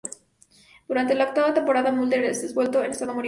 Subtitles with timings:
[0.87, 3.19] Durante la octava temporada mulder es devuelto en estado moribundo.